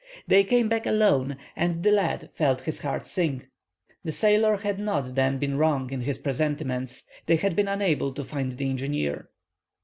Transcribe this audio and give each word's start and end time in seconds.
They 0.25 0.43
came 0.43 0.67
back 0.67 0.87
alone, 0.87 1.37
and 1.55 1.83
the 1.83 1.91
lad 1.91 2.31
felt 2.33 2.61
his 2.61 2.81
heart 2.81 3.05
sink. 3.05 3.51
The 4.03 4.11
sailor 4.11 4.57
had 4.57 4.79
not, 4.79 5.13
then, 5.13 5.37
been 5.37 5.59
wrong 5.59 5.91
in 5.91 6.01
his 6.01 6.17
presentiments; 6.17 7.03
they 7.27 7.35
had 7.35 7.55
been 7.55 7.67
unable 7.67 8.11
to 8.15 8.23
find 8.23 8.51
the 8.53 8.67
engineer. 8.67 9.29